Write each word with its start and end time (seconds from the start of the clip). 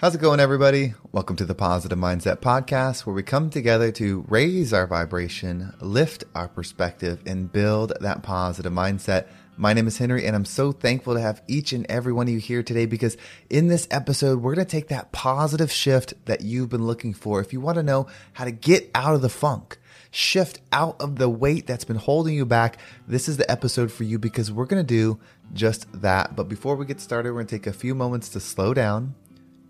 How's 0.00 0.14
it 0.14 0.22
going, 0.22 0.40
everybody? 0.40 0.94
Welcome 1.12 1.36
to 1.36 1.44
the 1.44 1.54
Positive 1.54 1.98
Mindset 1.98 2.36
Podcast, 2.36 3.04
where 3.04 3.14
we 3.14 3.22
come 3.22 3.50
together 3.50 3.92
to 3.92 4.24
raise 4.30 4.72
our 4.72 4.86
vibration, 4.86 5.74
lift 5.78 6.24
our 6.34 6.48
perspective, 6.48 7.22
and 7.26 7.52
build 7.52 7.92
that 8.00 8.22
positive 8.22 8.72
mindset. 8.72 9.26
My 9.58 9.74
name 9.74 9.86
is 9.86 9.98
Henry, 9.98 10.24
and 10.24 10.34
I'm 10.34 10.46
so 10.46 10.72
thankful 10.72 11.12
to 11.12 11.20
have 11.20 11.42
each 11.48 11.74
and 11.74 11.84
every 11.90 12.14
one 12.14 12.28
of 12.28 12.32
you 12.32 12.38
here 12.38 12.62
today 12.62 12.86
because 12.86 13.18
in 13.50 13.68
this 13.68 13.86
episode, 13.90 14.40
we're 14.40 14.54
going 14.54 14.64
to 14.64 14.70
take 14.70 14.88
that 14.88 15.12
positive 15.12 15.70
shift 15.70 16.14
that 16.24 16.40
you've 16.40 16.70
been 16.70 16.86
looking 16.86 17.12
for. 17.12 17.42
If 17.42 17.52
you 17.52 17.60
want 17.60 17.76
to 17.76 17.82
know 17.82 18.06
how 18.32 18.46
to 18.46 18.52
get 18.52 18.90
out 18.94 19.14
of 19.14 19.20
the 19.20 19.28
funk, 19.28 19.78
shift 20.10 20.60
out 20.72 20.98
of 20.98 21.16
the 21.16 21.28
weight 21.28 21.66
that's 21.66 21.84
been 21.84 21.96
holding 21.96 22.34
you 22.34 22.46
back, 22.46 22.78
this 23.06 23.28
is 23.28 23.36
the 23.36 23.50
episode 23.50 23.92
for 23.92 24.04
you 24.04 24.18
because 24.18 24.50
we're 24.50 24.64
going 24.64 24.82
to 24.82 24.94
do 24.94 25.20
just 25.52 25.86
that. 26.00 26.34
But 26.34 26.48
before 26.48 26.74
we 26.76 26.86
get 26.86 27.02
started, 27.02 27.32
we're 27.32 27.40
going 27.40 27.48
to 27.48 27.58
take 27.58 27.66
a 27.66 27.72
few 27.74 27.94
moments 27.94 28.30
to 28.30 28.40
slow 28.40 28.72
down 28.72 29.14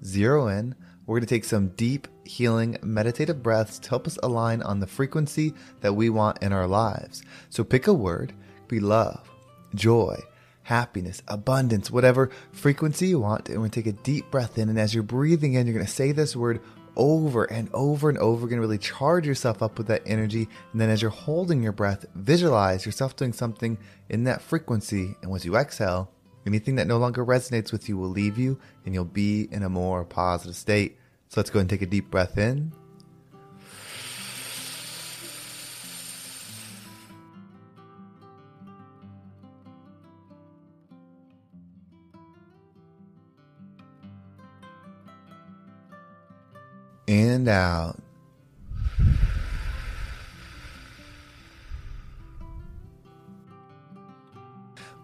zero 0.05 0.49
in. 0.49 0.75
We're 1.07 1.17
going 1.17 1.27
to 1.27 1.35
take 1.35 1.45
some 1.45 1.69
deep, 1.71 2.07
healing, 2.25 2.77
meditative 2.83 3.43
breaths 3.43 3.79
to 3.81 3.89
help 3.89 4.07
us 4.07 4.19
align 4.23 4.63
on 4.63 4.81
the 4.81 4.87
frequency 4.87 5.55
that 5.81 5.95
we 5.95 6.09
want 6.09 6.43
in 6.43 6.53
our 6.53 6.69
lives. 6.69 7.23
So 7.49 7.65
pick 7.65 7.87
a 7.87 7.95
word, 7.95 8.33
be 8.69 8.79
love, 8.79 9.29
joy, 9.75 10.21
happiness, 10.63 11.23
abundance, 11.27 11.91
whatever 11.91 12.31
frequency 12.53 13.09
you 13.09 13.19
want. 13.19 13.49
And 13.49 13.59
we're 13.59 13.69
going 13.69 13.71
to 13.71 13.83
take 13.83 13.95
a 13.95 14.03
deep 14.05 14.31
breath 14.31 14.57
in. 14.57 14.69
And 14.69 14.79
as 14.79 14.95
you're 14.95 15.03
breathing 15.03 15.55
in, 15.55 15.67
you're 15.67 15.75
going 15.75 15.87
to 15.87 15.91
say 15.93 16.13
this 16.13 16.37
word 16.37 16.61
over 16.97 17.45
and 17.45 17.69
over 17.73 18.09
and 18.09 18.19
over 18.19 18.47
again, 18.47 18.61
really 18.61 18.79
charge 18.79 19.27
yourself 19.27 19.63
up 19.63 19.79
with 19.79 19.87
that 19.89 20.03
energy. 20.07 20.49
And 20.73 20.81
then 20.81 20.91
as 20.91 21.03
you're 21.03 21.11
holding 21.11 21.63
your 21.63 21.73
breath, 21.73 22.05
visualize 22.15 22.87
yourself 22.87 23.17
doing 23.17 23.33
something 23.33 23.79
in 24.09 24.25
that 24.25 24.43
frequency. 24.43 25.17
And 25.23 25.31
once 25.31 25.45
you 25.45 25.57
exhale, 25.57 26.13
Anything 26.47 26.77
that 26.77 26.87
no 26.87 26.99
longer 26.99 27.25
resonates 27.25 27.71
with 27.71 27.89
you 27.89 27.97
will 27.97 28.09
leave 28.09 28.39
you 28.39 28.59
and 28.85 28.95
you'll 28.95 29.05
be 29.05 29.49
in 29.51 29.63
a 29.63 29.69
more 29.69 30.05
positive 30.05 30.57
state. 30.57 30.97
So 31.29 31.41
let's 31.41 31.51
go 31.51 31.61
and 31.61 31.69
take 31.69 31.83
a 31.83 31.87
deep 31.87 32.11
breath 32.11 32.39
in. 32.39 32.73
And 47.07 47.49
out. 47.49 48.01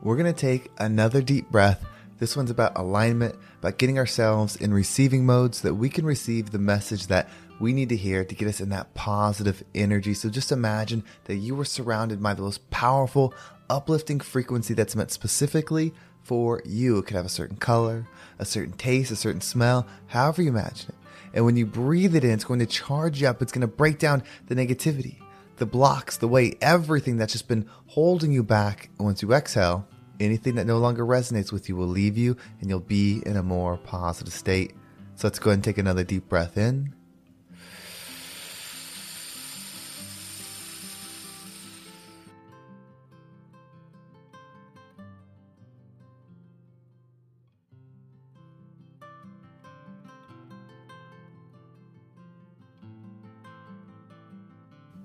We're 0.03 0.17
going 0.17 0.33
to 0.33 0.41
take 0.41 0.71
another 0.79 1.23
deep 1.23 1.51
breath. 1.51 1.85
This 2.19 2.37
one's 2.37 2.51
about 2.51 2.79
alignment, 2.79 3.35
about 3.59 3.79
getting 3.79 3.99
ourselves 3.99 4.57
in 4.57 4.73
receiving 4.73 5.27
mode 5.27 5.55
so 5.55 5.69
that 5.69 5.75
we 5.75 5.89
can 5.89 6.07
receive 6.07 6.51
the 6.51 6.59
message 6.59 7.09
that 7.09 7.29
we 7.61 7.73
need 7.73 7.89
to 7.89 7.97
hear 7.97 8.25
to 8.25 8.35
get 8.35 8.49
us 8.49 8.61
in 8.61 8.69
that 8.71 8.95
positive 8.95 9.65
energy. 9.75 10.15
So 10.15 10.29
just 10.29 10.53
imagine 10.53 11.05
that 11.25 11.37
you 11.37 11.55
were 11.55 11.65
surrounded 11.65 12.23
by 12.23 12.35
the 12.35 12.43
most 12.43 12.71
powerful, 12.71 13.35
uplifting 13.69 14.21
frequency 14.21 14.75
that's 14.75 14.97
meant 14.97 15.11
specifically 15.11 15.93
for 16.23 16.63
you. 16.65 16.99
It 16.99 17.07
could 17.07 17.17
have 17.17 17.27
a 17.27 17.31
certain 17.31 17.57
color, 17.57 18.07
a 18.39 18.45
certain 18.45 18.75
taste, 18.75 19.11
a 19.11 19.17
certain 19.17 19.41
smell, 19.41 19.87
however 20.09 20.43
you 20.43 20.49
imagine 20.49 20.91
it. 20.91 20.95
And 21.35 21.45
when 21.45 21.57
you 21.57 21.67
breathe 21.67 22.15
it 22.17 22.25
in, 22.25 22.31
it's 22.31 22.45
going 22.45 22.61
to 22.61 22.67
charge 22.67 23.21
you 23.21 23.29
up. 23.29 23.43
It's 23.43 23.53
going 23.53 23.61
to 23.61 23.67
break 23.67 23.99
down 23.99 24.23
the 24.47 24.55
negativity, 24.55 25.17
the 25.57 25.67
blocks, 25.67 26.17
the 26.17 26.29
weight, 26.29 26.59
everything 26.61 27.17
that's 27.17 27.33
just 27.33 27.49
been 27.49 27.69
holding 27.87 28.33
you 28.33 28.43
back. 28.43 28.91
Once 28.99 29.23
you 29.23 29.33
exhale, 29.33 29.87
Anything 30.19 30.55
that 30.55 30.67
no 30.67 30.79
longer 30.79 31.05
resonates 31.05 31.53
with 31.53 31.69
you 31.69 31.77
will 31.77 31.87
leave 31.87 32.17
you 32.17 32.37
and 32.61 32.71
you'll 32.71 32.81
be 32.81 33.23
in 33.27 33.37
a 33.37 33.43
more 33.43 33.77
positive 33.77 34.33
state. 34.33 34.75
So 35.15 35.27
let's 35.27 35.39
go 35.39 35.51
ahead 35.51 35.59
and 35.59 35.65
take 35.65 35.79
another 35.79 36.05
deep 36.05 36.29
breath 36.29 36.57
in. 36.57 36.95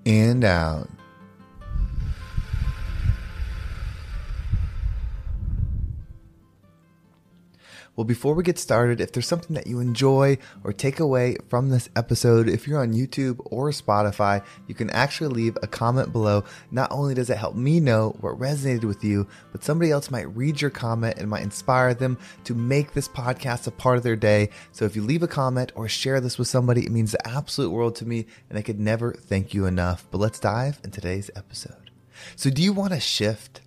And 0.04 0.44
out. 0.44 0.88
Well, 8.02 8.08
before 8.08 8.34
we 8.34 8.42
get 8.42 8.58
started, 8.58 9.00
if 9.00 9.12
there's 9.12 9.28
something 9.28 9.54
that 9.54 9.68
you 9.68 9.78
enjoy 9.78 10.36
or 10.64 10.72
take 10.72 10.98
away 10.98 11.36
from 11.48 11.68
this 11.68 11.88
episode, 11.94 12.48
if 12.48 12.66
you're 12.66 12.80
on 12.80 12.94
YouTube 12.94 13.40
or 13.44 13.70
Spotify, 13.70 14.44
you 14.66 14.74
can 14.74 14.90
actually 14.90 15.28
leave 15.28 15.56
a 15.62 15.68
comment 15.68 16.12
below. 16.12 16.42
Not 16.72 16.90
only 16.90 17.14
does 17.14 17.30
it 17.30 17.38
help 17.38 17.54
me 17.54 17.78
know 17.78 18.16
what 18.18 18.40
resonated 18.40 18.82
with 18.82 19.04
you, 19.04 19.28
but 19.52 19.62
somebody 19.62 19.92
else 19.92 20.10
might 20.10 20.34
read 20.34 20.60
your 20.60 20.68
comment 20.68 21.18
and 21.18 21.30
might 21.30 21.44
inspire 21.44 21.94
them 21.94 22.18
to 22.42 22.56
make 22.56 22.92
this 22.92 23.06
podcast 23.06 23.68
a 23.68 23.70
part 23.70 23.98
of 23.98 24.02
their 24.02 24.16
day. 24.16 24.50
So 24.72 24.84
if 24.84 24.96
you 24.96 25.02
leave 25.02 25.22
a 25.22 25.28
comment 25.28 25.70
or 25.76 25.86
share 25.86 26.20
this 26.20 26.38
with 26.38 26.48
somebody, 26.48 26.84
it 26.84 26.90
means 26.90 27.12
the 27.12 27.24
absolute 27.24 27.70
world 27.70 27.94
to 27.96 28.04
me, 28.04 28.26
and 28.50 28.58
I 28.58 28.62
could 28.62 28.80
never 28.80 29.12
thank 29.12 29.54
you 29.54 29.64
enough. 29.64 30.08
But 30.10 30.18
let's 30.18 30.40
dive 30.40 30.80
in 30.82 30.90
today's 30.90 31.30
episode. 31.36 31.92
So, 32.34 32.50
do 32.50 32.64
you 32.64 32.72
want 32.72 32.94
to 32.94 32.98
shift? 32.98 33.60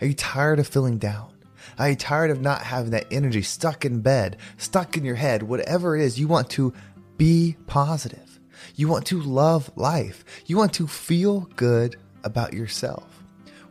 Are 0.00 0.06
you 0.06 0.14
tired 0.14 0.60
of 0.60 0.68
feeling 0.68 0.98
down? 0.98 1.41
Are 1.78 1.90
you 1.90 1.96
tired 1.96 2.30
of 2.30 2.40
not 2.40 2.62
having 2.62 2.90
that 2.90 3.06
energy 3.10 3.42
stuck 3.42 3.84
in 3.84 4.00
bed, 4.00 4.36
stuck 4.56 4.96
in 4.96 5.04
your 5.04 5.14
head, 5.14 5.42
whatever 5.42 5.96
it 5.96 6.02
is? 6.02 6.18
You 6.18 6.28
want 6.28 6.50
to 6.50 6.72
be 7.16 7.56
positive. 7.66 8.40
You 8.74 8.88
want 8.88 9.06
to 9.06 9.20
love 9.20 9.70
life. 9.76 10.24
You 10.46 10.56
want 10.56 10.74
to 10.74 10.86
feel 10.86 11.40
good 11.56 11.96
about 12.24 12.52
yourself. 12.52 13.22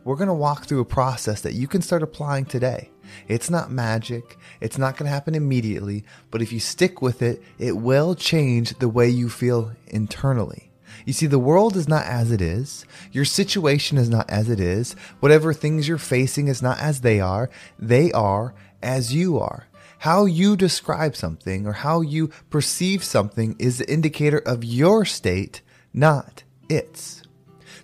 We're 0.04 0.16
going 0.16 0.28
to 0.28 0.34
walk 0.34 0.64
through 0.64 0.80
a 0.80 0.84
process 0.84 1.42
that 1.42 1.54
you 1.54 1.68
can 1.68 1.80
start 1.80 2.02
applying 2.02 2.44
today. 2.44 2.90
It's 3.28 3.50
not 3.50 3.70
magic. 3.70 4.36
It's 4.60 4.78
not 4.78 4.96
going 4.96 5.06
to 5.06 5.12
happen 5.12 5.34
immediately, 5.34 6.04
but 6.30 6.42
if 6.42 6.52
you 6.52 6.58
stick 6.58 7.02
with 7.02 7.22
it, 7.22 7.40
it 7.58 7.76
will 7.76 8.14
change 8.14 8.76
the 8.78 8.88
way 8.88 9.08
you 9.08 9.28
feel 9.28 9.72
internally. 9.86 10.71
You 11.04 11.12
see, 11.12 11.26
the 11.26 11.38
world 11.38 11.76
is 11.76 11.88
not 11.88 12.04
as 12.06 12.30
it 12.30 12.40
is. 12.40 12.84
Your 13.10 13.24
situation 13.24 13.98
is 13.98 14.08
not 14.08 14.28
as 14.30 14.48
it 14.48 14.60
is. 14.60 14.94
Whatever 15.20 15.52
things 15.52 15.88
you're 15.88 15.98
facing 15.98 16.48
is 16.48 16.62
not 16.62 16.78
as 16.78 17.00
they 17.00 17.20
are. 17.20 17.50
They 17.78 18.12
are 18.12 18.54
as 18.82 19.14
you 19.14 19.38
are. 19.38 19.66
How 19.98 20.24
you 20.24 20.56
describe 20.56 21.14
something 21.14 21.66
or 21.66 21.72
how 21.72 22.00
you 22.00 22.28
perceive 22.50 23.04
something 23.04 23.54
is 23.58 23.78
the 23.78 23.90
indicator 23.92 24.38
of 24.38 24.64
your 24.64 25.04
state, 25.04 25.62
not 25.94 26.42
its. 26.68 27.22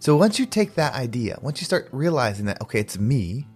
So 0.00 0.16
once 0.16 0.38
you 0.38 0.46
take 0.46 0.74
that 0.74 0.94
idea, 0.94 1.38
once 1.42 1.60
you 1.60 1.64
start 1.64 1.88
realizing 1.92 2.46
that, 2.46 2.60
okay, 2.62 2.80
it's 2.80 2.98
me, 2.98 3.46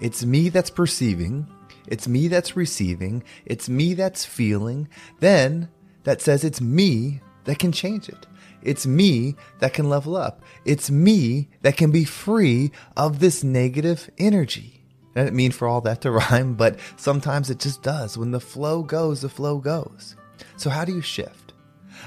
it's 0.00 0.24
me 0.24 0.48
that's 0.48 0.70
perceiving, 0.70 1.46
it's 1.86 2.06
me 2.06 2.28
that's 2.28 2.56
receiving, 2.56 3.24
it's 3.46 3.68
me 3.68 3.94
that's 3.94 4.24
feeling, 4.24 4.88
then 5.20 5.68
that 6.04 6.20
says 6.20 6.44
it's 6.44 6.60
me 6.60 7.20
that 7.44 7.58
can 7.58 7.72
change 7.72 8.08
it. 8.08 8.26
It's 8.62 8.86
me 8.86 9.36
that 9.60 9.72
can 9.72 9.88
level 9.88 10.16
up. 10.16 10.42
It's 10.64 10.90
me 10.90 11.48
that 11.62 11.76
can 11.76 11.90
be 11.90 12.04
free 12.04 12.72
of 12.96 13.20
this 13.20 13.44
negative 13.44 14.10
energy. 14.18 14.82
I 15.14 15.24
didn't 15.24 15.36
mean 15.36 15.52
for 15.52 15.66
all 15.66 15.80
that 15.82 16.00
to 16.02 16.10
rhyme, 16.12 16.54
but 16.54 16.78
sometimes 16.96 17.50
it 17.50 17.58
just 17.58 17.82
does. 17.82 18.16
When 18.16 18.30
the 18.30 18.40
flow 18.40 18.82
goes, 18.82 19.22
the 19.22 19.28
flow 19.28 19.58
goes. 19.58 20.16
So, 20.56 20.70
how 20.70 20.84
do 20.84 20.92
you 20.92 21.02
shift? 21.02 21.52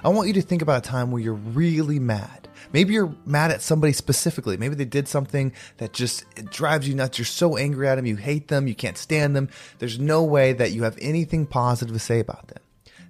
I 0.04 0.10
want 0.10 0.28
you 0.28 0.34
to 0.36 0.42
think 0.42 0.62
about 0.62 0.86
a 0.86 0.90
time 0.90 1.12
where 1.12 1.22
you're 1.22 1.34
really 1.34 2.00
mad. 2.00 2.48
Maybe 2.74 2.94
you're 2.94 3.14
mad 3.26 3.52
at 3.52 3.62
somebody 3.62 3.92
specifically. 3.92 4.56
Maybe 4.56 4.76
they 4.76 4.86
did 4.86 5.08
something 5.08 5.52
that 5.78 5.94
just 5.94 6.24
drives 6.52 6.88
you 6.88 6.96
nuts. 6.96 7.18
You're 7.18 7.26
so 7.26 7.58
angry 7.58 7.88
at 7.88 7.96
them, 7.96 8.06
you 8.06 8.16
hate 8.16 8.48
them, 8.48 8.68
you 8.68 8.76
can't 8.76 8.98
stand 8.98 9.36
them. 9.36 9.50
There's 9.80 10.00
no 10.00 10.24
way 10.24 10.54
that 10.54 10.72
you 10.72 10.84
have 10.84 10.98
anything 11.02 11.46
positive 11.46 11.94
to 11.94 12.00
say 12.00 12.20
about 12.20 12.48
them. 12.48 12.62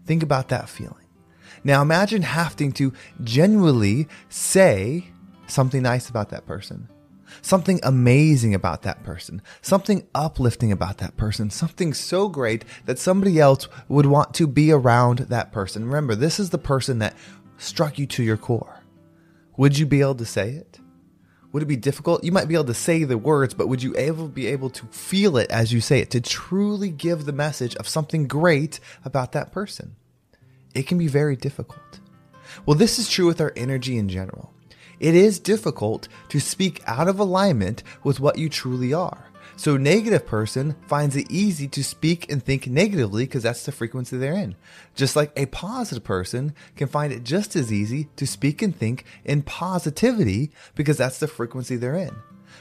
Think 0.06 0.24
about 0.24 0.50
that 0.50 0.68
feeling. 0.68 1.01
Now 1.64 1.82
imagine 1.82 2.22
having 2.22 2.72
to 2.74 2.94
genuinely 3.24 4.08
say 4.30 5.06
something 5.48 5.84
nice 5.84 6.10
about 6.10 6.30
that 6.30 6.46
person. 6.46 6.88
something 7.42 7.80
amazing 7.84 8.54
about 8.54 8.82
that 8.84 9.04
person, 9.04 9.42
something 9.62 10.06
uplifting 10.14 10.72
about 10.72 10.98
that 10.98 11.16
person, 11.18 11.50
something 11.50 11.94
so 11.94 12.28
great 12.28 12.66
that 12.86 13.00
somebody 13.00 13.40
else 13.40 13.68
would 13.88 14.06
want 14.06 14.34
to 14.36 14.48
be 14.48 14.72
around 14.72 15.20
that 15.20 15.52
person. 15.52 15.86
Remember, 15.86 16.16
this 16.16 16.40
is 16.40 16.50
the 16.50 16.58
person 16.58 17.00
that 17.00 17.16
struck 17.58 17.98
you 17.98 18.06
to 18.08 18.24
your 18.24 18.38
core. 18.38 18.82
Would 19.58 19.78
you 19.78 19.86
be 19.86 20.02
able 20.02 20.16
to 20.16 20.26
say 20.26 20.52
it? 20.52 20.80
Would 21.52 21.64
it 21.64 21.68
be 21.68 21.76
difficult? 21.76 22.24
You 22.24 22.32
might 22.32 22.48
be 22.48 22.54
able 22.54 22.66
to 22.66 22.74
say 22.74 23.04
the 23.04 23.18
words, 23.18 23.54
but 23.54 23.68
would 23.68 23.84
you 23.84 23.94
able 23.98 24.30
be 24.30 24.48
able 24.48 24.70
to 24.70 24.86
feel 24.88 25.36
it 25.36 25.52
as 25.52 25.74
you 25.74 25.82
say 25.82 26.00
it 26.00 26.10
to 26.12 26.22
truly 26.22 26.90
give 26.90 27.26
the 27.26 27.34
message 27.34 27.76
of 27.76 27.88
something 27.88 28.28
great 28.28 28.80
about 29.04 29.34
that 29.34 29.52
person? 29.52 29.96
It 30.74 30.88
can 30.88 30.98
be 30.98 31.08
very 31.08 31.36
difficult. 31.36 32.00
Well, 32.66 32.78
this 32.78 33.00
is 33.00 33.10
true 33.10 33.26
with 33.26 33.42
our 33.42 33.54
energy 33.56 33.98
in 33.98 34.10
general. 34.10 34.54
It 35.00 35.16
is 35.16 35.40
difficult 35.40 36.08
to 36.30 36.40
speak 36.40 36.82
out 36.86 37.08
of 37.08 37.20
alignment 37.20 37.84
with 38.04 38.20
what 38.20 38.38
you 38.38 38.50
truly 38.50 38.94
are. 38.94 39.26
So, 39.58 39.76
a 39.76 39.80
negative 39.80 40.26
person 40.26 40.76
finds 40.88 41.16
it 41.16 41.30
easy 41.30 41.68
to 41.70 41.84
speak 41.84 42.32
and 42.32 42.44
think 42.44 42.68
negatively 42.68 43.26
because 43.26 43.44
that's 43.44 43.66
the 43.66 43.72
frequency 43.72 44.18
they're 44.18 44.34
in. 44.34 44.56
Just 44.96 45.16
like 45.16 45.32
a 45.36 45.48
positive 45.48 46.04
person 46.04 46.56
can 46.76 46.88
find 46.88 47.12
it 47.12 47.24
just 47.24 47.56
as 47.56 47.72
easy 47.72 48.10
to 48.16 48.26
speak 48.26 48.62
and 48.62 48.76
think 48.76 49.06
in 49.26 49.42
positivity 49.42 50.52
because 50.76 50.98
that's 50.98 51.20
the 51.20 51.28
frequency 51.28 51.76
they're 51.76 51.96
in. 51.96 52.16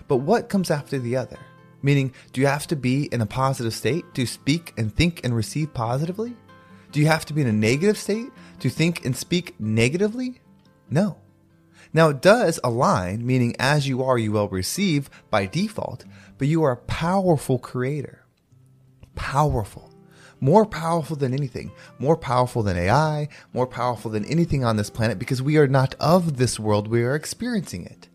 But 0.09 0.19
what 0.19 0.49
comes 0.49 0.71
after 0.71 0.99
the 0.99 1.17
other? 1.17 1.39
Meaning, 1.83 2.13
do 2.33 2.41
you 2.41 2.47
have 2.47 2.67
to 2.67 2.77
be 2.77 3.05
in 3.13 3.21
a 3.21 3.27
positive 3.27 3.75
state 3.75 4.05
to 4.15 4.27
speak 4.27 4.75
and 4.77 4.95
think 4.95 5.25
and 5.25 5.35
receive 5.35 5.73
positively? 5.73 6.37
Do 6.93 7.01
you 7.01 7.07
have 7.07 7.25
to 7.27 7.35
be 7.35 7.43
in 7.43 7.47
a 7.47 7.53
negative 7.53 7.97
state 7.97 8.29
to 8.61 8.69
think 8.69 9.05
and 9.05 9.17
speak 9.17 9.55
negatively? 9.61 10.41
No. 10.91 11.19
Now, 11.93 12.09
it 12.09 12.21
does 12.21 12.61
align, 12.63 13.27
meaning 13.27 13.55
as 13.59 13.89
you 13.89 14.03
are, 14.03 14.19
you 14.19 14.33
will 14.33 14.49
receive 14.49 15.11
by 15.31 15.47
default, 15.47 16.05
but 16.39 16.49
you 16.49 16.63
are 16.63 16.73
a 16.73 16.77
powerful 16.77 17.59
creator. 17.59 18.25
Powerful. 19.15 19.91
More 20.41 20.65
powerful 20.65 21.17
than 21.17 21.35
anything. 21.35 21.71
More 21.99 22.17
powerful 22.17 22.63
than 22.63 22.77
AI, 22.77 23.29
more 23.53 23.67
powerful 23.67 24.11
than 24.11 24.25
anything 24.25 24.65
on 24.65 24.77
this 24.77 24.91
planet 24.91 25.19
because 25.19 25.43
we 25.43 25.59
are 25.59 25.69
not 25.69 25.95
of 26.01 26.39
this 26.39 26.59
world, 26.59 26.89
we 26.89 27.03
are 27.03 27.15
experiencing 27.15 27.85
it. 27.85 28.09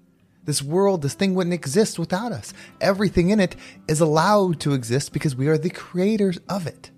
This 0.43 0.61
world, 0.61 1.01
this 1.01 1.13
thing 1.13 1.33
wouldn't 1.35 1.53
exist 1.53 1.97
without 1.99 2.31
us. 2.31 2.53
Everything 2.79 3.29
in 3.29 3.39
it 3.39 3.55
is 3.87 3.99
allowed 3.99 4.59
to 4.61 4.73
exist 4.73 5.11
because 5.11 5.35
we 5.35 5.47
are 5.47 5.57
the 5.57 5.69
creators 5.69 6.39
of 6.47 6.67
it. 6.67 6.91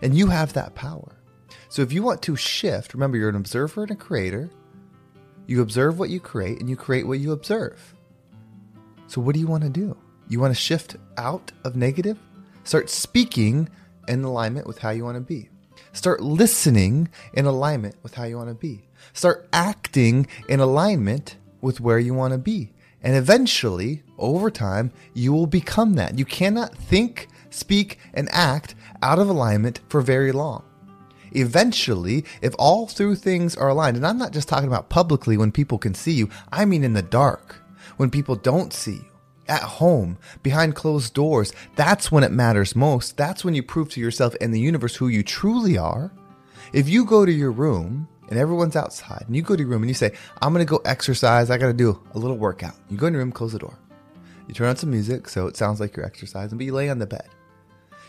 And 0.00 0.16
you 0.16 0.28
have 0.28 0.52
that 0.52 0.74
power. 0.74 1.21
So 1.72 1.80
if 1.80 1.90
you 1.90 2.02
want 2.02 2.20
to 2.24 2.36
shift, 2.36 2.92
remember 2.92 3.16
you're 3.16 3.30
an 3.30 3.34
observer 3.34 3.84
and 3.84 3.92
a 3.92 3.94
creator. 3.94 4.50
You 5.46 5.62
observe 5.62 5.98
what 5.98 6.10
you 6.10 6.20
create 6.20 6.60
and 6.60 6.68
you 6.68 6.76
create 6.76 7.06
what 7.06 7.18
you 7.18 7.32
observe. 7.32 7.94
So 9.06 9.22
what 9.22 9.32
do 9.32 9.40
you 9.40 9.46
want 9.46 9.62
to 9.62 9.70
do? 9.70 9.96
You 10.28 10.38
want 10.38 10.54
to 10.54 10.60
shift 10.60 10.96
out 11.16 11.50
of 11.64 11.74
negative? 11.74 12.18
Start 12.64 12.90
speaking 12.90 13.70
in 14.06 14.22
alignment 14.22 14.66
with 14.66 14.76
how 14.76 14.90
you 14.90 15.02
want 15.02 15.14
to 15.14 15.22
be. 15.22 15.48
Start 15.94 16.20
listening 16.20 17.08
in 17.32 17.46
alignment 17.46 17.96
with 18.02 18.12
how 18.16 18.24
you 18.24 18.36
want 18.36 18.50
to 18.50 18.54
be. 18.54 18.82
Start 19.14 19.48
acting 19.54 20.26
in 20.50 20.60
alignment 20.60 21.36
with 21.62 21.80
where 21.80 21.98
you 21.98 22.12
want 22.12 22.32
to 22.32 22.38
be. 22.38 22.74
And 23.02 23.16
eventually, 23.16 24.02
over 24.18 24.50
time, 24.50 24.92
you 25.14 25.32
will 25.32 25.46
become 25.46 25.94
that. 25.94 26.18
You 26.18 26.26
cannot 26.26 26.76
think, 26.76 27.28
speak, 27.48 27.98
and 28.12 28.28
act 28.30 28.74
out 29.02 29.18
of 29.18 29.30
alignment 29.30 29.80
for 29.88 30.02
very 30.02 30.32
long. 30.32 30.64
Eventually, 31.34 32.24
if 32.40 32.54
all 32.58 32.86
through 32.86 33.16
things 33.16 33.56
are 33.56 33.68
aligned, 33.68 33.96
and 33.96 34.06
I'm 34.06 34.18
not 34.18 34.32
just 34.32 34.48
talking 34.48 34.68
about 34.68 34.88
publicly 34.88 35.36
when 35.36 35.52
people 35.52 35.78
can 35.78 35.94
see 35.94 36.12
you, 36.12 36.28
I 36.50 36.64
mean 36.64 36.84
in 36.84 36.92
the 36.92 37.02
dark, 37.02 37.56
when 37.96 38.10
people 38.10 38.36
don't 38.36 38.72
see 38.72 38.94
you, 38.94 39.06
at 39.48 39.62
home, 39.62 40.18
behind 40.42 40.74
closed 40.74 41.14
doors, 41.14 41.52
that's 41.74 42.12
when 42.12 42.24
it 42.24 42.32
matters 42.32 42.76
most. 42.76 43.16
That's 43.16 43.44
when 43.44 43.54
you 43.54 43.62
prove 43.62 43.90
to 43.90 44.00
yourself 44.00 44.34
and 44.40 44.54
the 44.54 44.60
universe 44.60 44.96
who 44.96 45.08
you 45.08 45.22
truly 45.22 45.76
are. 45.76 46.12
If 46.72 46.88
you 46.88 47.04
go 47.04 47.26
to 47.26 47.32
your 47.32 47.50
room 47.50 48.08
and 48.30 48.38
everyone's 48.38 48.76
outside, 48.76 49.24
and 49.26 49.36
you 49.36 49.42
go 49.42 49.56
to 49.56 49.62
your 49.62 49.70
room 49.70 49.82
and 49.82 49.90
you 49.90 49.94
say, 49.94 50.12
I'm 50.40 50.54
going 50.54 50.64
to 50.64 50.70
go 50.70 50.80
exercise, 50.84 51.50
I 51.50 51.58
got 51.58 51.66
to 51.66 51.72
do 51.72 52.00
a 52.14 52.18
little 52.18 52.38
workout. 52.38 52.74
You 52.88 52.96
go 52.96 53.06
in 53.06 53.12
your 53.12 53.22
room, 53.22 53.32
close 53.32 53.52
the 53.52 53.58
door. 53.58 53.78
You 54.48 54.54
turn 54.54 54.68
on 54.68 54.76
some 54.76 54.90
music 54.90 55.28
so 55.28 55.46
it 55.46 55.56
sounds 55.56 55.80
like 55.80 55.96
you're 55.96 56.06
exercising, 56.06 56.56
but 56.56 56.64
you 56.64 56.72
lay 56.72 56.88
on 56.88 56.98
the 56.98 57.06
bed. 57.06 57.28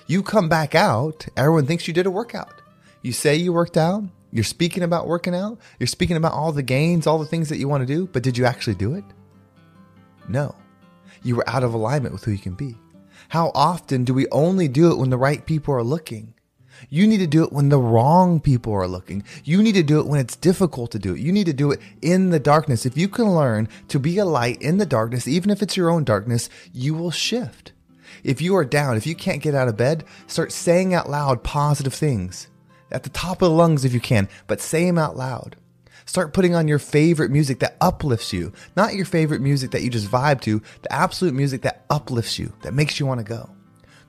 You 0.07 0.23
come 0.23 0.49
back 0.49 0.75
out, 0.75 1.27
everyone 1.35 1.65
thinks 1.65 1.87
you 1.87 1.93
did 1.93 2.05
a 2.05 2.11
workout. 2.11 2.61
You 3.03 3.11
say 3.11 3.35
you 3.35 3.51
worked 3.51 3.75
out, 3.75 4.05
you're 4.31 4.45
speaking 4.45 4.81
about 4.81 5.07
working 5.07 5.35
out, 5.35 5.59
you're 5.77 5.87
speaking 5.87 6.15
about 6.15 6.31
all 6.31 6.53
the 6.53 6.63
gains, 6.63 7.05
all 7.05 7.19
the 7.19 7.25
things 7.25 7.49
that 7.49 7.57
you 7.57 7.67
want 7.67 7.85
to 7.85 7.93
do, 7.93 8.07
but 8.07 8.23
did 8.23 8.37
you 8.37 8.45
actually 8.45 8.75
do 8.75 8.95
it? 8.95 9.03
No. 10.29 10.55
You 11.21 11.35
were 11.35 11.49
out 11.49 11.63
of 11.63 11.73
alignment 11.73 12.13
with 12.13 12.23
who 12.23 12.31
you 12.31 12.37
can 12.37 12.55
be. 12.55 12.77
How 13.27 13.51
often 13.53 14.05
do 14.05 14.13
we 14.13 14.25
only 14.31 14.69
do 14.69 14.89
it 14.89 14.97
when 14.97 15.09
the 15.09 15.17
right 15.17 15.45
people 15.45 15.73
are 15.73 15.83
looking? 15.83 16.33
You 16.89 17.05
need 17.05 17.17
to 17.17 17.27
do 17.27 17.43
it 17.43 17.51
when 17.51 17.67
the 17.67 17.77
wrong 17.77 18.39
people 18.39 18.73
are 18.73 18.87
looking. 18.87 19.23
You 19.43 19.61
need 19.61 19.75
to 19.75 19.83
do 19.83 19.99
it 19.99 20.07
when 20.07 20.21
it's 20.21 20.37
difficult 20.37 20.91
to 20.91 20.99
do 20.99 21.13
it. 21.13 21.19
You 21.19 21.33
need 21.33 21.45
to 21.47 21.53
do 21.53 21.71
it 21.71 21.81
in 22.01 22.29
the 22.29 22.39
darkness. 22.39 22.85
If 22.85 22.97
you 22.97 23.09
can 23.09 23.35
learn 23.35 23.67
to 23.89 23.99
be 23.99 24.17
a 24.17 24.25
light 24.25 24.61
in 24.61 24.77
the 24.77 24.85
darkness, 24.85 25.27
even 25.27 25.49
if 25.49 25.61
it's 25.61 25.75
your 25.75 25.89
own 25.89 26.05
darkness, 26.05 26.49
you 26.71 26.93
will 26.93 27.11
shift. 27.11 27.73
If 28.23 28.41
you 28.41 28.55
are 28.55 28.65
down, 28.65 28.95
if 28.95 29.05
you 29.05 29.15
can't 29.15 29.41
get 29.41 29.55
out 29.55 29.67
of 29.67 29.75
bed, 29.75 30.05
start 30.27 30.53
saying 30.53 30.93
out 30.93 31.09
loud 31.09 31.43
positive 31.43 31.93
things 31.93 32.47
at 32.93 33.03
the 33.03 33.09
top 33.09 33.41
of 33.41 33.49
the 33.49 33.55
lungs 33.55 33.83
if 33.83 33.93
you 33.93 33.99
can, 33.99 34.29
but 34.47 34.61
say 34.61 34.85
them 34.85 34.97
out 34.97 35.17
loud. 35.17 35.55
Start 36.05 36.33
putting 36.33 36.53
on 36.53 36.67
your 36.67 36.79
favorite 36.79 37.31
music 37.31 37.59
that 37.59 37.77
uplifts 37.79 38.33
you, 38.33 38.51
not 38.75 38.93
your 38.93 39.05
favorite 39.05 39.41
music 39.41 39.71
that 39.71 39.81
you 39.81 39.89
just 39.89 40.11
vibe 40.11 40.41
to, 40.41 40.61
the 40.81 40.91
absolute 40.91 41.33
music 41.33 41.61
that 41.61 41.85
uplifts 41.89 42.37
you, 42.37 42.53
that 42.61 42.73
makes 42.73 42.99
you 42.99 43.05
want 43.05 43.19
to 43.19 43.25
go. 43.25 43.49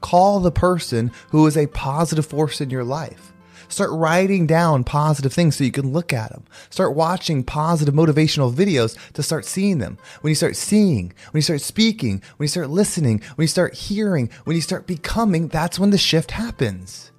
Call 0.00 0.40
the 0.40 0.50
person 0.50 1.12
who 1.30 1.46
is 1.46 1.56
a 1.56 1.68
positive 1.68 2.26
force 2.26 2.60
in 2.60 2.70
your 2.70 2.84
life. 2.84 3.32
Start 3.68 3.90
writing 3.92 4.46
down 4.46 4.84
positive 4.84 5.32
things 5.32 5.56
so 5.56 5.64
you 5.64 5.70
can 5.70 5.92
look 5.92 6.12
at 6.12 6.30
them. 6.30 6.44
Start 6.68 6.94
watching 6.94 7.42
positive 7.42 7.94
motivational 7.94 8.52
videos 8.52 8.98
to 9.14 9.22
start 9.22 9.46
seeing 9.46 9.78
them. 9.78 9.96
When 10.20 10.30
you 10.30 10.34
start 10.34 10.56
seeing, 10.56 11.14
when 11.30 11.38
you 11.38 11.42
start 11.42 11.62
speaking, 11.62 12.20
when 12.36 12.44
you 12.44 12.48
start 12.48 12.68
listening, 12.68 13.22
when 13.36 13.44
you 13.44 13.48
start 13.48 13.74
hearing, 13.74 14.30
when 14.44 14.56
you 14.56 14.62
start 14.62 14.86
becoming, 14.86 15.48
that's 15.48 15.78
when 15.78 15.90
the 15.90 15.98
shift 15.98 16.32
happens 16.32 17.12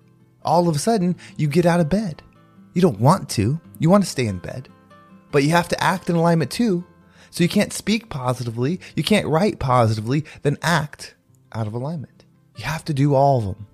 all 0.46 0.70
of 0.70 0.76
a 0.76 0.80
sudden 0.80 1.16
you 1.38 1.48
get 1.48 1.66
out 1.66 1.80
of 1.80 1.90
bed. 1.90 2.22
You 2.74 2.82
don't 2.82 3.00
want 3.00 3.30
to, 3.32 3.60
you 3.80 3.90
want 3.90 4.04
to 4.04 4.10
stay 4.10 4.28
in 4.28 4.40
bed, 4.40 4.70
but 5.32 5.44
you 5.44 5.50
have 5.52 5.70
to 5.70 5.84
act 5.84 6.10
in 6.10 6.16
alignment 6.16 6.52
too. 6.52 6.86
So 7.30 7.44
you 7.44 7.50
can't 7.50 7.74
speak 7.74 8.10
positively, 8.10 8.80
you 8.96 9.04
can't 9.04 9.28
write 9.28 9.60
positively, 9.60 10.24
then 10.44 10.58
act 10.62 11.16
out 11.52 11.68
of 11.68 11.74
alignment. 11.74 12.24
You 12.56 12.64
have 12.64 12.86
to 12.86 12.94
do 12.94 13.14
all 13.14 13.40
of 13.40 13.46
them. 13.46 13.68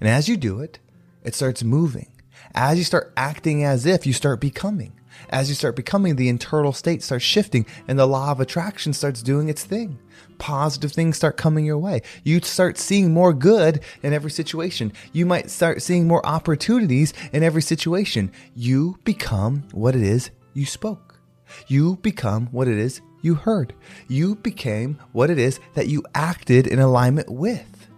And 0.00 0.08
as 0.08 0.28
you 0.28 0.36
do 0.36 0.60
it, 0.60 0.78
it 1.22 1.34
starts 1.34 1.62
moving. 1.62 2.10
As 2.54 2.78
you 2.78 2.84
start 2.84 3.12
acting 3.16 3.64
as 3.64 3.86
if, 3.86 4.06
you 4.06 4.12
start 4.12 4.40
becoming. 4.40 4.92
As 5.30 5.48
you 5.48 5.54
start 5.54 5.76
becoming, 5.76 6.16
the 6.16 6.28
internal 6.28 6.72
state 6.72 7.02
starts 7.02 7.24
shifting 7.24 7.66
and 7.88 7.98
the 7.98 8.06
law 8.06 8.30
of 8.30 8.40
attraction 8.40 8.92
starts 8.92 9.22
doing 9.22 9.48
its 9.48 9.64
thing. 9.64 9.98
Positive 10.38 10.92
things 10.92 11.16
start 11.16 11.36
coming 11.36 11.64
your 11.64 11.78
way. 11.78 12.02
You 12.24 12.40
start 12.40 12.78
seeing 12.78 13.12
more 13.12 13.32
good 13.32 13.80
in 14.02 14.12
every 14.12 14.30
situation. 14.30 14.92
You 15.12 15.26
might 15.26 15.50
start 15.50 15.82
seeing 15.82 16.06
more 16.06 16.24
opportunities 16.26 17.12
in 17.32 17.42
every 17.42 17.62
situation. 17.62 18.32
You 18.54 18.98
become 19.04 19.64
what 19.72 19.94
it 19.94 20.02
is 20.02 20.30
you 20.54 20.66
spoke. 20.66 21.20
You 21.66 21.96
become 21.96 22.46
what 22.46 22.68
it 22.68 22.78
is 22.78 23.00
you 23.22 23.34
heard. 23.36 23.72
You 24.08 24.34
became 24.34 24.98
what 25.12 25.30
it 25.30 25.38
is 25.38 25.60
that 25.74 25.88
you 25.88 26.02
acted 26.14 26.66
in 26.66 26.80
alignment 26.80 27.30
with. 27.30 27.88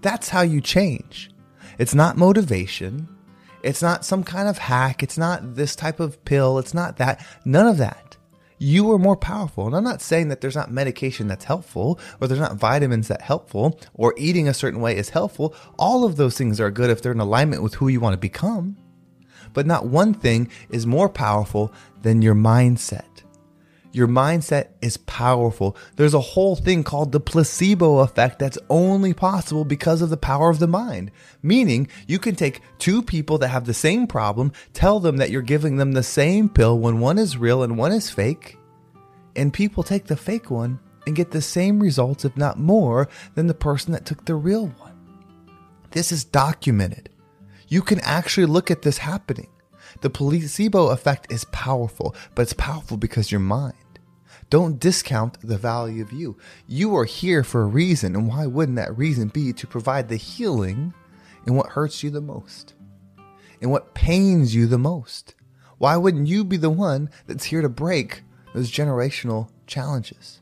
That's 0.00 0.30
how 0.30 0.40
you 0.40 0.60
change. 0.60 1.30
It's 1.78 1.94
not 1.94 2.16
motivation. 2.16 3.08
It's 3.62 3.82
not 3.82 4.04
some 4.04 4.24
kind 4.24 4.48
of 4.48 4.58
hack. 4.58 5.02
It's 5.02 5.18
not 5.18 5.54
this 5.54 5.76
type 5.76 6.00
of 6.00 6.24
pill. 6.24 6.58
It's 6.58 6.74
not 6.74 6.96
that. 6.98 7.24
None 7.44 7.66
of 7.66 7.78
that. 7.78 8.16
You 8.58 8.92
are 8.92 8.98
more 8.98 9.16
powerful. 9.16 9.66
And 9.66 9.74
I'm 9.74 9.84
not 9.84 10.02
saying 10.02 10.28
that 10.28 10.42
there's 10.42 10.56
not 10.56 10.70
medication 10.70 11.28
that's 11.28 11.44
helpful 11.44 11.98
or 12.20 12.28
there's 12.28 12.40
not 12.40 12.56
vitamins 12.56 13.08
that 13.08 13.22
helpful 13.22 13.80
or 13.94 14.14
eating 14.18 14.48
a 14.48 14.54
certain 14.54 14.80
way 14.80 14.96
is 14.96 15.08
helpful. 15.10 15.54
All 15.78 16.04
of 16.04 16.16
those 16.16 16.36
things 16.36 16.60
are 16.60 16.70
good 16.70 16.90
if 16.90 17.00
they're 17.00 17.12
in 17.12 17.20
alignment 17.20 17.62
with 17.62 17.74
who 17.74 17.88
you 17.88 18.00
want 18.00 18.12
to 18.12 18.18
become. 18.18 18.76
But 19.54 19.66
not 19.66 19.86
one 19.86 20.12
thing 20.12 20.50
is 20.68 20.86
more 20.86 21.08
powerful 21.08 21.72
than 22.02 22.22
your 22.22 22.34
mindset. 22.34 23.22
Your 23.92 24.06
mindset 24.06 24.68
is 24.80 24.96
powerful. 24.96 25.76
There's 25.96 26.14
a 26.14 26.20
whole 26.20 26.54
thing 26.54 26.84
called 26.84 27.10
the 27.10 27.18
placebo 27.18 27.98
effect 27.98 28.38
that's 28.38 28.58
only 28.68 29.12
possible 29.12 29.64
because 29.64 30.00
of 30.00 30.10
the 30.10 30.16
power 30.16 30.48
of 30.48 30.60
the 30.60 30.68
mind. 30.68 31.10
Meaning, 31.42 31.88
you 32.06 32.20
can 32.20 32.36
take 32.36 32.60
two 32.78 33.02
people 33.02 33.38
that 33.38 33.48
have 33.48 33.64
the 33.64 33.74
same 33.74 34.06
problem, 34.06 34.52
tell 34.72 35.00
them 35.00 35.16
that 35.16 35.30
you're 35.30 35.42
giving 35.42 35.76
them 35.76 35.92
the 35.92 36.04
same 36.04 36.48
pill 36.48 36.78
when 36.78 37.00
one 37.00 37.18
is 37.18 37.36
real 37.36 37.64
and 37.64 37.76
one 37.76 37.90
is 37.90 38.10
fake, 38.10 38.56
and 39.34 39.52
people 39.52 39.82
take 39.82 40.06
the 40.06 40.16
fake 40.16 40.50
one 40.50 40.78
and 41.06 41.16
get 41.16 41.32
the 41.32 41.42
same 41.42 41.80
results, 41.80 42.24
if 42.24 42.36
not 42.36 42.58
more, 42.58 43.08
than 43.34 43.48
the 43.48 43.54
person 43.54 43.92
that 43.92 44.06
took 44.06 44.24
the 44.24 44.34
real 44.34 44.68
one. 44.78 44.94
This 45.90 46.12
is 46.12 46.22
documented. 46.22 47.08
You 47.66 47.82
can 47.82 47.98
actually 48.00 48.46
look 48.46 48.70
at 48.70 48.82
this 48.82 48.98
happening. 48.98 49.48
The 50.00 50.10
placebo 50.10 50.88
effect 50.88 51.30
is 51.30 51.44
powerful, 51.46 52.14
but 52.34 52.42
it's 52.42 52.52
powerful 52.54 52.96
because 52.96 53.30
your 53.30 53.40
mind. 53.40 53.74
Don't 54.48 54.80
discount 54.80 55.38
the 55.42 55.58
value 55.58 56.02
of 56.02 56.12
you. 56.12 56.36
You 56.66 56.96
are 56.96 57.04
here 57.04 57.44
for 57.44 57.62
a 57.62 57.66
reason, 57.66 58.16
and 58.16 58.26
why 58.26 58.46
wouldn't 58.46 58.76
that 58.76 58.96
reason 58.96 59.28
be 59.28 59.52
to 59.52 59.66
provide 59.66 60.08
the 60.08 60.16
healing 60.16 60.92
in 61.46 61.54
what 61.54 61.70
hurts 61.70 62.02
you 62.02 62.10
the 62.10 62.20
most? 62.20 62.74
In 63.60 63.70
what 63.70 63.94
pains 63.94 64.54
you 64.54 64.66
the 64.66 64.78
most? 64.78 65.34
Why 65.78 65.96
wouldn't 65.96 66.26
you 66.26 66.44
be 66.44 66.56
the 66.56 66.70
one 66.70 67.10
that's 67.26 67.44
here 67.44 67.62
to 67.62 67.68
break 67.68 68.24
those 68.52 68.72
generational 68.72 69.50
challenges? 69.66 70.40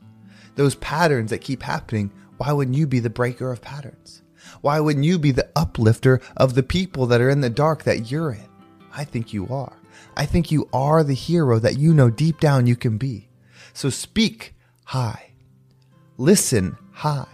Those 0.55 0.75
patterns 0.75 1.29
that 1.29 1.41
keep 1.41 1.61
happening, 1.61 2.11
why 2.37 2.51
wouldn't 2.51 2.77
you 2.77 2.87
be 2.87 2.99
the 2.99 3.09
breaker 3.09 3.51
of 3.51 3.61
patterns? 3.61 4.23
Why 4.61 4.79
wouldn't 4.79 5.05
you 5.05 5.19
be 5.19 5.31
the 5.31 5.49
uplifter 5.55 6.19
of 6.35 6.55
the 6.55 6.63
people 6.63 7.05
that 7.07 7.21
are 7.21 7.29
in 7.29 7.41
the 7.41 7.49
dark 7.49 7.83
that 7.83 8.09
you're 8.09 8.31
in? 8.31 8.48
I 8.95 9.03
think 9.03 9.33
you 9.33 9.47
are. 9.47 9.73
I 10.15 10.25
think 10.25 10.51
you 10.51 10.67
are 10.73 11.03
the 11.03 11.13
hero 11.13 11.59
that 11.59 11.77
you 11.77 11.93
know 11.93 12.09
deep 12.09 12.39
down 12.39 12.67
you 12.67 12.75
can 12.75 12.97
be. 12.97 13.29
So 13.73 13.89
speak 13.89 14.53
high, 14.85 15.31
listen 16.17 16.77
high, 16.91 17.27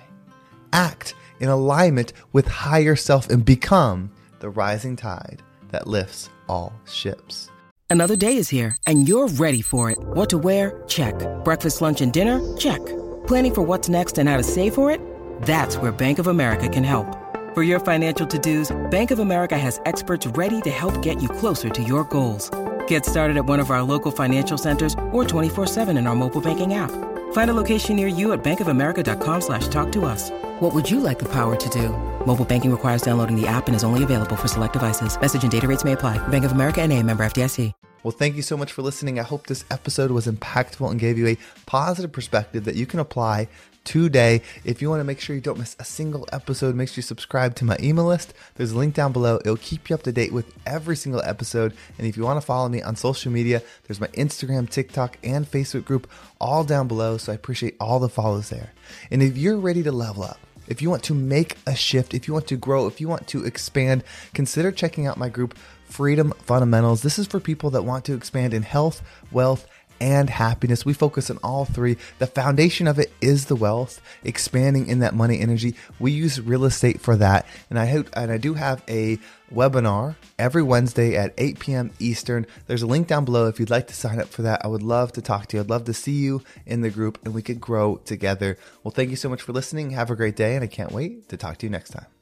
act 0.73 1.15
in 1.39 1.49
alignment 1.49 2.13
with 2.33 2.47
higher 2.47 2.95
self, 2.95 3.29
and 3.29 3.43
become 3.43 4.11
the 4.39 4.49
rising 4.49 4.95
tide 4.95 5.41
that 5.71 5.87
lifts 5.87 6.29
all 6.47 6.73
ships. 6.85 7.49
Another 7.89 8.15
day 8.15 8.37
is 8.37 8.49
here, 8.49 8.75
and 8.87 9.07
you're 9.07 9.27
ready 9.27 9.61
for 9.61 9.91
it. 9.91 9.97
What 9.99 10.29
to 10.31 10.37
wear? 10.37 10.83
Check. 10.87 11.15
Breakfast, 11.43 11.81
lunch, 11.81 12.01
and 12.01 12.11
dinner? 12.11 12.39
Check. 12.57 12.83
Planning 13.27 13.55
for 13.55 13.61
what's 13.61 13.89
next 13.89 14.17
and 14.17 14.27
how 14.27 14.37
to 14.37 14.43
save 14.43 14.73
for 14.73 14.91
it? 14.91 14.99
That's 15.43 15.77
where 15.77 15.91
Bank 15.91 16.19
of 16.19 16.27
America 16.27 16.67
can 16.69 16.83
help. 16.83 17.07
For 17.55 17.63
your 17.63 17.79
financial 17.79 18.27
to-dos, 18.27 18.75
Bank 18.91 19.11
of 19.11 19.19
America 19.19 19.57
has 19.57 19.79
experts 19.85 20.27
ready 20.27 20.59
to 20.59 20.69
help 20.69 21.01
get 21.01 21.21
you 21.23 21.29
closer 21.29 21.69
to 21.69 21.81
your 21.81 22.03
goals. 22.03 22.49
Get 22.85 23.05
started 23.05 23.37
at 23.37 23.45
one 23.45 23.61
of 23.61 23.71
our 23.71 23.81
local 23.81 24.11
financial 24.11 24.57
centers 24.57 24.93
or 25.13 25.23
24-7 25.23 25.97
in 25.97 26.05
our 26.05 26.15
mobile 26.15 26.41
banking 26.41 26.73
app. 26.73 26.91
Find 27.31 27.49
a 27.49 27.53
location 27.53 27.95
near 27.95 28.09
you 28.09 28.33
at 28.33 28.43
bankofamerica.com 28.43 29.39
slash 29.39 29.69
talk 29.69 29.93
to 29.93 30.03
us. 30.03 30.31
What 30.59 30.73
would 30.73 30.91
you 30.91 30.99
like 30.99 31.17
the 31.17 31.31
power 31.31 31.55
to 31.55 31.69
do? 31.69 31.91
Mobile 32.25 32.43
banking 32.43 32.71
requires 32.71 33.01
downloading 33.01 33.39
the 33.39 33.47
app 33.47 33.67
and 33.67 33.75
is 33.75 33.85
only 33.85 34.03
available 34.03 34.35
for 34.35 34.49
select 34.49 34.73
devices. 34.73 35.17
Message 35.17 35.43
and 35.43 35.51
data 35.51 35.65
rates 35.65 35.85
may 35.85 35.93
apply. 35.93 36.17
Bank 36.27 36.43
of 36.43 36.51
America 36.51 36.81
N.A. 36.81 37.01
member 37.03 37.25
FDIC. 37.25 37.71
Well, 38.03 38.11
thank 38.11 38.35
you 38.35 38.41
so 38.41 38.57
much 38.57 38.73
for 38.73 38.81
listening. 38.81 39.17
I 39.17 39.23
hope 39.23 39.47
this 39.47 39.63
episode 39.71 40.11
was 40.11 40.27
impactful 40.27 40.91
and 40.91 40.99
gave 40.99 41.17
you 41.17 41.25
a 41.25 41.37
positive 41.65 42.11
perspective 42.11 42.65
that 42.65 42.75
you 42.75 42.85
can 42.85 42.99
apply 42.99 43.47
today. 43.85 44.41
If 44.65 44.81
you 44.81 44.89
want 44.89 44.99
to 44.99 45.05
make 45.05 45.21
sure 45.21 45.35
you 45.35 45.41
don't 45.41 45.59
miss 45.59 45.77
a 45.79 45.85
single 45.85 46.27
episode, 46.33 46.75
make 46.75 46.89
sure 46.89 46.97
you 46.97 47.03
subscribe 47.03 47.55
to 47.55 47.65
my 47.65 47.77
email 47.79 48.05
list. 48.05 48.33
There's 48.55 48.73
a 48.73 48.77
link 48.77 48.93
down 48.93 49.13
below. 49.13 49.37
It'll 49.37 49.55
keep 49.55 49.89
you 49.89 49.95
up 49.95 50.03
to 50.03 50.11
date 50.11 50.33
with 50.33 50.53
every 50.65 50.97
single 50.97 51.21
episode. 51.21 51.73
And 51.97 52.05
if 52.05 52.17
you 52.17 52.23
want 52.23 52.41
to 52.41 52.45
follow 52.45 52.67
me 52.67 52.81
on 52.81 52.97
social 52.97 53.31
media, 53.31 53.61
there's 53.87 54.01
my 54.01 54.07
Instagram, 54.07 54.69
TikTok, 54.69 55.17
and 55.23 55.49
Facebook 55.49 55.85
group 55.85 56.09
all 56.41 56.65
down 56.65 56.89
below. 56.89 57.17
So 57.17 57.31
I 57.31 57.35
appreciate 57.35 57.77
all 57.79 57.99
the 57.99 58.09
follows 58.09 58.49
there. 58.49 58.73
And 59.09 59.23
if 59.23 59.37
you're 59.37 59.57
ready 59.57 59.83
to 59.83 59.91
level 59.91 60.23
up, 60.23 60.39
if 60.67 60.81
you 60.81 60.89
want 60.89 61.03
to 61.03 61.13
make 61.13 61.57
a 61.67 61.75
shift, 61.75 62.13
if 62.13 62.27
you 62.27 62.33
want 62.33 62.47
to 62.47 62.57
grow, 62.57 62.87
if 62.87 62.99
you 62.99 63.07
want 63.07 63.27
to 63.27 63.45
expand, 63.45 64.03
consider 64.33 64.71
checking 64.71 65.05
out 65.05 65.17
my 65.17 65.29
group, 65.29 65.55
Freedom 65.85 66.33
Fundamentals. 66.39 67.03
This 67.03 67.19
is 67.19 67.27
for 67.27 67.39
people 67.39 67.69
that 67.69 67.83
want 67.83 68.05
to 68.05 68.15
expand 68.15 68.53
in 68.53 68.63
health, 68.63 69.03
wealth, 69.31 69.67
and 69.99 70.29
happiness. 70.29 70.85
We 70.85 70.93
focus 70.93 71.29
on 71.29 71.37
all 71.43 71.65
three. 71.65 71.97
The 72.19 72.27
foundation 72.27 72.87
of 72.87 72.99
it 72.99 73.11
is 73.21 73.45
the 73.45 73.55
wealth, 73.55 74.01
expanding 74.23 74.87
in 74.87 74.99
that 74.99 75.13
money 75.13 75.39
energy. 75.39 75.75
We 75.99 76.11
use 76.11 76.39
real 76.39 76.65
estate 76.65 77.01
for 77.01 77.15
that. 77.17 77.45
And 77.69 77.79
I 77.79 77.85
hope 77.87 78.09
and 78.13 78.31
I 78.31 78.37
do 78.37 78.53
have 78.55 78.83
a 78.87 79.19
webinar 79.53 80.15
every 80.39 80.63
Wednesday 80.63 81.15
at 81.15 81.33
8 81.37 81.59
p.m. 81.59 81.91
Eastern. 81.99 82.45
There's 82.67 82.81
a 82.81 82.87
link 82.87 83.07
down 83.07 83.25
below 83.25 83.47
if 83.47 83.59
you'd 83.59 83.69
like 83.69 83.87
to 83.87 83.93
sign 83.93 84.19
up 84.19 84.27
for 84.27 84.41
that. 84.41 84.63
I 84.63 84.67
would 84.67 84.83
love 84.83 85.11
to 85.13 85.21
talk 85.21 85.47
to 85.47 85.57
you. 85.57 85.61
I'd 85.61 85.69
love 85.69 85.85
to 85.85 85.93
see 85.93 86.13
you 86.13 86.43
in 86.65 86.81
the 86.81 86.89
group 86.89 87.19
and 87.23 87.33
we 87.33 87.41
could 87.41 87.61
grow 87.61 87.97
together. 87.97 88.57
Well, 88.83 88.91
thank 88.91 89.09
you 89.09 89.15
so 89.15 89.29
much 89.29 89.41
for 89.41 89.53
listening. 89.53 89.91
Have 89.91 90.11
a 90.11 90.15
great 90.15 90.35
day 90.35 90.55
and 90.55 90.63
I 90.63 90.67
can't 90.67 90.91
wait 90.91 91.29
to 91.29 91.37
talk 91.37 91.57
to 91.57 91.65
you 91.65 91.69
next 91.69 91.91
time. 91.91 92.14